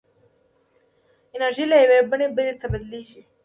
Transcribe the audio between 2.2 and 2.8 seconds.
بلې ته